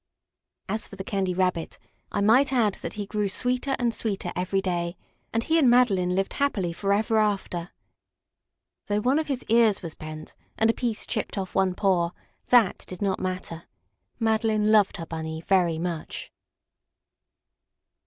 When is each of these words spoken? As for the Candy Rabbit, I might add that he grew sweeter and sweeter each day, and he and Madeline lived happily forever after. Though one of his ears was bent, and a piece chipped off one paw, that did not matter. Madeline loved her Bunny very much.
As 0.67 0.87
for 0.87 0.95
the 0.95 1.03
Candy 1.03 1.35
Rabbit, 1.35 1.77
I 2.11 2.21
might 2.21 2.51
add 2.51 2.73
that 2.81 2.93
he 2.93 3.05
grew 3.05 3.29
sweeter 3.29 3.75
and 3.77 3.93
sweeter 3.93 4.31
each 4.35 4.63
day, 4.63 4.97
and 5.31 5.43
he 5.43 5.59
and 5.59 5.69
Madeline 5.69 6.15
lived 6.15 6.33
happily 6.33 6.73
forever 6.73 7.19
after. 7.19 7.69
Though 8.87 9.01
one 9.01 9.19
of 9.19 9.27
his 9.27 9.43
ears 9.43 9.83
was 9.83 9.93
bent, 9.93 10.33
and 10.57 10.71
a 10.71 10.73
piece 10.73 11.05
chipped 11.05 11.37
off 11.37 11.53
one 11.53 11.75
paw, 11.75 12.13
that 12.47 12.79
did 12.87 13.03
not 13.03 13.19
matter. 13.19 13.65
Madeline 14.19 14.71
loved 14.71 14.97
her 14.97 15.05
Bunny 15.05 15.39
very 15.45 15.77
much. 15.77 16.31